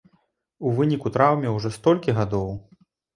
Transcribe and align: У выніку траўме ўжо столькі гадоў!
У 0.69 0.71
выніку 0.79 1.11
траўме 1.17 1.51
ўжо 1.57 1.69
столькі 1.75 2.15
гадоў! 2.21 2.49